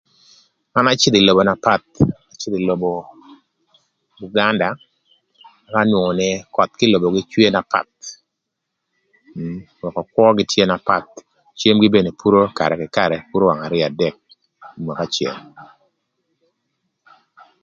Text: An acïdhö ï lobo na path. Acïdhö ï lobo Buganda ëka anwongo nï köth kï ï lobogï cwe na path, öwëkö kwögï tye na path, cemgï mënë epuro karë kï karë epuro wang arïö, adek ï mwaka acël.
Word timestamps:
An 0.77 0.85
acïdhö 0.91 1.17
ï 1.21 1.27
lobo 1.27 1.41
na 1.47 1.53
path. 1.65 1.87
Acïdhö 2.33 2.57
ï 2.59 2.67
lobo 2.69 2.89
Buganda 4.19 4.69
ëka 5.65 5.77
anwongo 5.81 6.11
nï 6.19 6.29
köth 6.55 6.73
kï 6.77 6.85
ï 6.87 6.93
lobogï 6.93 7.21
cwe 7.31 7.47
na 7.55 7.61
path, 7.71 7.93
öwëkö 9.85 10.01
kwögï 10.13 10.43
tye 10.51 10.63
na 10.67 10.77
path, 10.87 11.09
cemgï 11.59 11.87
mënë 11.93 12.09
epuro 12.13 12.41
karë 12.57 12.75
kï 12.81 12.93
karë 12.97 13.15
epuro 13.21 13.43
wang 13.49 13.61
arïö, 13.67 13.83
adek 13.89 14.15
ï 14.77 14.79
mwaka 14.83 15.03
acël. 15.07 15.35